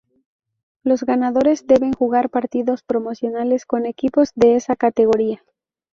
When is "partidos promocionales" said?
2.31-3.67